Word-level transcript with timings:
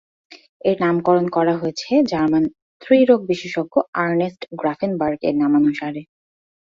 এর 0.65 0.77
নামকরণ 0.81 1.25
করা 1.29 1.53
হয়েছে 1.57 1.91
জার্মান 2.11 2.43
স্ত্রী-রোগ 2.71 3.19
বিশেষজ্ঞ 3.29 3.73
আর্নেস্ট 4.01 4.41
গ্রাফেনবার্গ-এর 4.59 5.35
নামানুসারে। 5.41 6.01